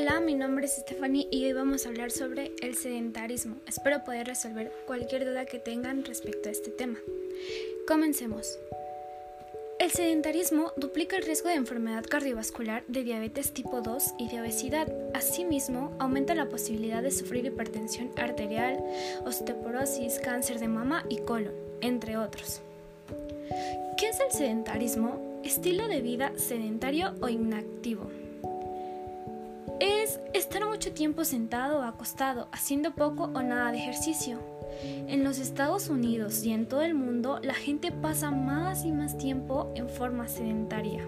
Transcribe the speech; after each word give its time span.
Hola, 0.00 0.18
mi 0.18 0.34
nombre 0.34 0.64
es 0.64 0.76
Stephanie 0.76 1.28
y 1.30 1.44
hoy 1.44 1.52
vamos 1.52 1.84
a 1.84 1.90
hablar 1.90 2.10
sobre 2.10 2.52
el 2.62 2.74
sedentarismo. 2.74 3.56
Espero 3.66 4.02
poder 4.02 4.28
resolver 4.28 4.72
cualquier 4.86 5.26
duda 5.26 5.44
que 5.44 5.58
tengan 5.58 6.06
respecto 6.06 6.48
a 6.48 6.52
este 6.52 6.70
tema. 6.70 6.98
Comencemos. 7.86 8.58
El 9.78 9.90
sedentarismo 9.90 10.72
duplica 10.78 11.18
el 11.18 11.24
riesgo 11.24 11.50
de 11.50 11.56
enfermedad 11.56 12.06
cardiovascular, 12.08 12.82
de 12.88 13.04
diabetes 13.04 13.52
tipo 13.52 13.82
2 13.82 14.14
y 14.18 14.28
de 14.28 14.40
obesidad. 14.40 14.90
Asimismo, 15.12 15.94
aumenta 15.98 16.34
la 16.34 16.48
posibilidad 16.48 17.02
de 17.02 17.10
sufrir 17.10 17.44
hipertensión 17.44 18.10
arterial, 18.16 18.82
osteoporosis, 19.26 20.18
cáncer 20.20 20.60
de 20.60 20.68
mama 20.68 21.04
y 21.10 21.18
colon, 21.18 21.52
entre 21.82 22.16
otros. 22.16 22.62
¿Qué 23.98 24.08
es 24.08 24.18
el 24.18 24.32
sedentarismo? 24.32 25.42
Estilo 25.44 25.88
de 25.88 26.00
vida 26.00 26.32
sedentario 26.38 27.12
o 27.20 27.28
inactivo 27.28 28.10
estar 30.50 30.66
mucho 30.68 30.90
tiempo 30.90 31.24
sentado 31.24 31.78
o 31.78 31.82
acostado, 31.82 32.48
haciendo 32.50 32.90
poco 32.90 33.30
o 33.34 33.40
nada 33.40 33.70
de 33.70 33.78
ejercicio. 33.78 34.40
En 35.06 35.22
los 35.22 35.38
Estados 35.38 35.88
Unidos 35.88 36.44
y 36.44 36.50
en 36.50 36.66
todo 36.66 36.82
el 36.82 36.92
mundo, 36.92 37.38
la 37.40 37.54
gente 37.54 37.92
pasa 37.92 38.32
más 38.32 38.84
y 38.84 38.90
más 38.90 39.16
tiempo 39.16 39.72
en 39.76 39.88
forma 39.88 40.26
sedentaria. 40.26 41.04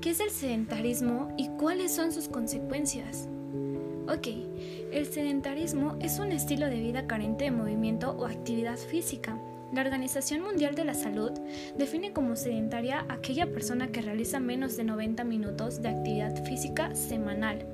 ¿Qué 0.00 0.10
es 0.10 0.18
el 0.18 0.30
sedentarismo 0.30 1.32
y 1.38 1.46
cuáles 1.50 1.94
son 1.94 2.10
sus 2.10 2.26
consecuencias? 2.26 3.28
Ok, 4.08 4.26
el 4.90 5.06
sedentarismo 5.06 5.96
es 6.00 6.18
un 6.18 6.32
estilo 6.32 6.66
de 6.66 6.80
vida 6.80 7.06
carente 7.06 7.44
de 7.44 7.52
movimiento 7.52 8.16
o 8.18 8.26
actividad 8.26 8.78
física 8.78 9.38
la 9.72 9.80
Organización 9.80 10.42
Mundial 10.42 10.76
de 10.76 10.84
la 10.84 10.94
Salud 10.94 11.32
define 11.76 12.12
como 12.12 12.36
sedentaria 12.36 13.06
aquella 13.08 13.46
persona 13.46 13.88
que 13.88 14.02
realiza 14.02 14.38
menos 14.38 14.76
de 14.76 14.84
90 14.84 15.24
minutos 15.24 15.82
de 15.82 15.88
actividad 15.88 16.44
física 16.44 16.94
semanal 16.94 17.66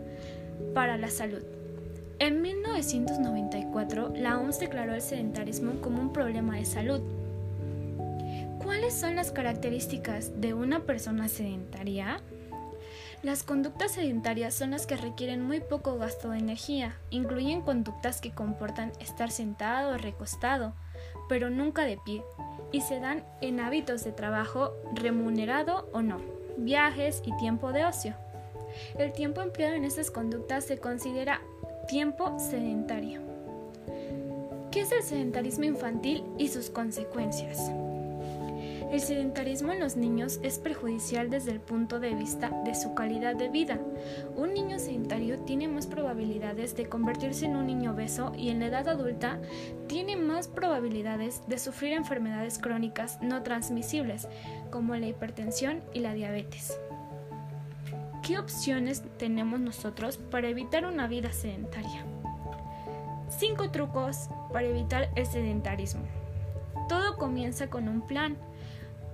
para 0.75 0.97
la 0.97 1.09
salud. 1.09 1.43
En 2.19 2.43
1994, 2.43 4.13
la 4.15 4.39
OMS 4.39 4.61
declaró 4.61 4.95
el 4.95 5.01
sedentarismo 5.01 5.81
como 5.81 6.01
un 6.01 6.13
problema 6.13 6.57
de 6.57 6.65
salud. 6.65 7.01
¿Cuáles 8.63 8.95
son 8.95 9.17
las 9.17 9.33
características 9.33 10.41
de 10.41 10.53
una 10.53 10.81
persona 10.81 11.29
sedentaria? 11.29 12.21
Las 13.23 13.43
conductas 13.43 13.93
sedentarias 13.93 14.55
son 14.55 14.71
las 14.71 14.87
que 14.87 14.97
requieren 14.97 15.43
muy 15.43 15.61
poco 15.61 15.99
gasto 15.99 16.31
de 16.31 16.39
energía. 16.39 16.97
Incluyen 17.11 17.63
conductas 17.63 18.21
que 18.21 18.33
comportan 18.33 18.93
estar 19.01 19.31
sentado 19.31 19.95
o 19.95 19.99
recostado, 19.99 20.75
pero 21.29 21.51
nunca 21.51 21.85
de 21.85 21.99
pie, 22.05 22.23
y 22.73 22.81
se 22.83 23.01
dan 23.01 23.25
en 23.41 23.61
hábitos 23.61 24.05
de 24.05 24.13
trabajo 24.13 24.73
remunerado 24.95 25.89
o 25.93 26.03
no, 26.03 26.19
viajes 26.57 27.23
y 27.25 27.37
tiempo 27.39 27.73
de 27.73 27.85
ocio. 27.85 28.15
El 28.99 29.13
tiempo 29.13 29.43
empleado 29.43 29.75
en 29.75 29.85
estas 29.85 30.11
conductas 30.11 30.65
se 30.65 30.79
considera 30.79 31.41
tiempo 31.89 32.39
sedentario. 32.39 33.21
¿Qué 34.71 34.83
es 34.83 34.93
el 34.93 35.03
sedentarismo 35.03 35.65
infantil 35.65 36.25
y 36.39 36.49
sus 36.49 36.71
consecuencias? 36.71 37.71
El 38.91 39.01
sedentarismo 39.01 39.71
en 39.71 39.79
los 39.79 39.97
niños 39.97 40.41
es 40.43 40.59
perjudicial 40.59 41.31
desde 41.31 41.53
el 41.53 41.61
punto 41.61 42.01
de 42.01 42.13
vista 42.13 42.51
de 42.65 42.75
su 42.75 42.93
calidad 42.95 43.37
de 43.37 43.49
vida. 43.49 43.79
Un 44.37 44.53
niño 44.53 44.81
sedentario 44.81 45.39
tiene 45.41 45.69
más 45.69 45.87
probabilidades 45.87 46.75
de 46.75 46.89
convertirse 46.89 47.47
en 47.47 47.55
un 47.55 47.69
niño 47.69 47.93
obeso 47.93 48.33
y 48.37 48.49
en 48.49 48.59
la 48.59 48.67
edad 48.67 48.89
adulta 48.89 49.39
tiene 49.87 50.17
más 50.17 50.49
probabilidades 50.49 51.43
de 51.47 51.59
sufrir 51.59 51.93
enfermedades 51.93 52.59
crónicas 52.59 53.23
no 53.23 53.45
transmisibles 53.45 54.27
como 54.71 54.97
la 54.97 55.07
hipertensión 55.07 55.83
y 55.93 56.01
la 56.01 56.13
diabetes. 56.13 56.77
¿Qué 58.31 58.39
opciones 58.39 59.03
tenemos 59.19 59.59
nosotros 59.59 60.17
para 60.17 60.47
evitar 60.47 60.85
una 60.85 61.09
vida 61.09 61.33
sedentaria? 61.33 62.05
5 63.29 63.73
trucos 63.73 64.29
para 64.53 64.69
evitar 64.69 65.11
el 65.17 65.27
sedentarismo. 65.27 66.03
Todo 66.89 67.17
comienza 67.17 67.69
con 67.69 67.89
un 67.89 68.07
plan 68.07 68.37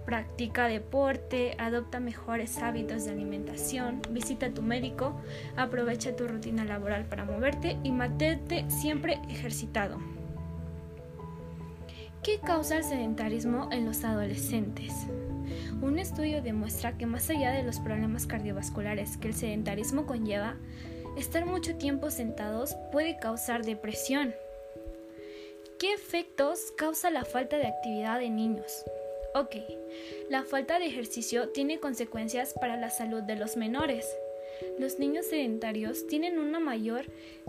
practica 0.04 0.66
deporte, 0.66 1.56
adopta 1.58 1.98
mejores 1.98 2.58
hábitos 2.58 3.06
de 3.06 3.12
alimentación, 3.12 4.02
visita 4.10 4.44
a 4.48 4.50
tu 4.52 4.60
médico, 4.60 5.18
aprovecha 5.56 6.14
tu 6.14 6.28
rutina 6.28 6.66
laboral 6.66 7.06
para 7.06 7.24
moverte 7.24 7.78
y 7.82 7.92
mantente 7.92 8.66
siempre 8.68 9.18
ejercitado. 9.30 9.96
¿Qué 12.22 12.38
causa 12.38 12.76
el 12.76 12.84
sedentarismo 12.84 13.70
en 13.72 13.86
los 13.86 14.04
adolescentes? 14.04 15.06
Un 15.82 15.98
estudio 15.98 16.42
demuestra 16.42 16.96
que 16.96 17.06
más 17.06 17.28
allá 17.30 17.52
de 17.52 17.62
los 17.62 17.78
problemas 17.80 18.26
cardiovasculares 18.26 19.16
que 19.16 19.28
el 19.28 19.34
sedentarismo 19.34 20.06
conlleva, 20.06 20.56
estar 21.16 21.46
mucho 21.46 21.76
tiempo 21.76 22.10
sentados 22.10 22.74
puede 22.92 23.18
causar 23.18 23.64
depresión. 23.64 24.34
¿Qué 25.78 25.92
efectos 25.92 26.72
causa 26.78 27.10
la 27.10 27.24
falta 27.24 27.58
de 27.58 27.66
actividad 27.66 28.22
en 28.22 28.36
niños? 28.36 28.84
Ok, 29.34 29.56
la 30.30 30.42
falta 30.44 30.78
de 30.78 30.86
ejercicio 30.86 31.50
tiene 31.50 31.78
consecuencias 31.78 32.54
para 32.58 32.78
la 32.78 32.88
salud 32.88 33.22
de 33.22 33.36
los 33.36 33.58
menores. 33.58 34.06
Los 34.78 34.98
niños 34.98 35.26
sedentarios 35.26 36.06
tienen 36.06 36.38
una 36.38 36.60
mayor 36.60 37.04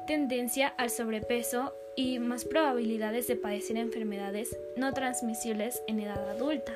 tendencia 0.08 0.68
al 0.68 0.90
sobrepeso 0.90 1.74
y 1.96 2.20
más 2.20 2.44
probabilidades 2.44 3.28
de 3.28 3.38
padecer 3.38 3.78
enfermedades 3.78 4.58
no 4.76 4.94
transmisibles 4.94 5.82
en 5.88 6.02
edad 6.02 6.30
adulta. 6.30 6.74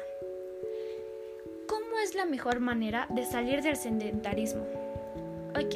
¿Cómo 2.02 2.10
es 2.10 2.16
la 2.16 2.26
mejor 2.26 2.60
manera 2.62 3.06
de 3.10 3.28
salir 3.28 3.62
del 3.62 3.76
sedentarismo? 3.76 4.64
Ok, 5.52 5.76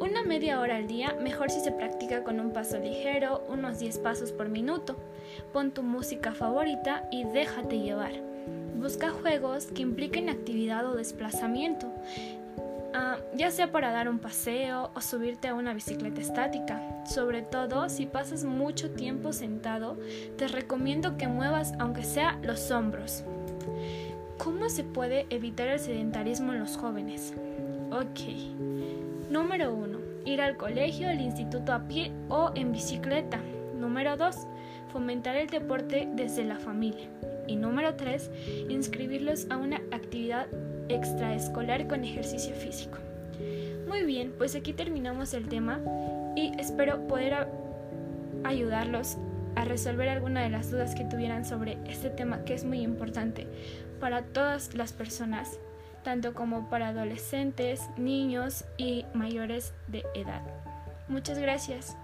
una 0.00 0.24
media 0.24 0.58
hora 0.58 0.74
al 0.74 0.88
día, 0.88 1.16
mejor 1.22 1.52
si 1.52 1.60
se 1.60 1.70
practica 1.70 2.24
con 2.24 2.40
un 2.40 2.52
paso 2.52 2.80
ligero, 2.80 3.46
unos 3.48 3.78
10 3.78 3.98
pasos 3.98 4.32
por 4.32 4.48
minuto. 4.48 4.96
Pon 5.52 5.70
tu 5.70 5.84
música 5.84 6.32
favorita 6.32 7.04
y 7.12 7.22
déjate 7.22 7.78
llevar. 7.78 8.10
Busca 8.74 9.10
juegos 9.10 9.66
que 9.66 9.82
impliquen 9.82 10.30
actividad 10.30 10.84
o 10.84 10.96
desplazamiento, 10.96 11.92
ah, 12.92 13.18
ya 13.32 13.52
sea 13.52 13.70
para 13.70 13.92
dar 13.92 14.08
un 14.08 14.18
paseo 14.18 14.90
o 14.96 15.00
subirte 15.00 15.46
a 15.46 15.54
una 15.54 15.74
bicicleta 15.74 16.20
estática. 16.20 16.82
Sobre 17.06 17.42
todo 17.42 17.88
si 17.88 18.06
pasas 18.06 18.42
mucho 18.42 18.90
tiempo 18.90 19.32
sentado, 19.32 19.96
te 20.38 20.48
recomiendo 20.48 21.16
que 21.16 21.28
muevas 21.28 21.72
aunque 21.78 22.02
sea 22.02 22.36
los 22.42 22.72
hombros. 22.72 23.22
¿Cómo 24.38 24.68
se 24.68 24.84
puede 24.84 25.26
evitar 25.30 25.68
el 25.68 25.78
sedentarismo 25.78 26.52
en 26.52 26.60
los 26.60 26.76
jóvenes? 26.76 27.32
Ok. 27.90 29.30
Número 29.30 29.74
1. 29.74 29.98
Ir 30.26 30.40
al 30.42 30.56
colegio, 30.56 31.08
al 31.08 31.20
instituto 31.20 31.72
a 31.72 31.88
pie 31.88 32.12
o 32.28 32.52
en 32.54 32.70
bicicleta. 32.70 33.40
Número 33.78 34.16
2. 34.16 34.36
Fomentar 34.92 35.36
el 35.36 35.48
deporte 35.48 36.08
desde 36.14 36.44
la 36.44 36.56
familia. 36.56 37.08
Y 37.48 37.56
número 37.56 37.94
3, 37.94 38.30
inscribirlos 38.68 39.46
a 39.50 39.56
una 39.56 39.76
actividad 39.90 40.46
extraescolar 40.88 41.86
con 41.86 42.04
ejercicio 42.04 42.54
físico. 42.54 42.98
Muy 43.88 44.04
bien, 44.04 44.32
pues 44.36 44.54
aquí 44.54 44.72
terminamos 44.72 45.32
el 45.32 45.48
tema 45.48 45.80
y 46.34 46.52
espero 46.58 47.06
poder 47.06 47.48
ayudarlos 48.44 49.16
a 49.54 49.64
resolver 49.64 50.08
alguna 50.08 50.42
de 50.42 50.50
las 50.50 50.70
dudas 50.70 50.94
que 50.94 51.04
tuvieran 51.04 51.44
sobre 51.44 51.78
este 51.88 52.10
tema 52.10 52.44
que 52.44 52.54
es 52.54 52.64
muy 52.64 52.82
importante 52.82 53.46
para 53.98 54.22
todas 54.22 54.74
las 54.74 54.92
personas, 54.92 55.58
tanto 56.02 56.34
como 56.34 56.68
para 56.70 56.88
adolescentes, 56.88 57.82
niños 57.96 58.64
y 58.76 59.04
mayores 59.14 59.74
de 59.88 60.04
edad. 60.14 60.42
Muchas 61.08 61.38
gracias. 61.38 61.96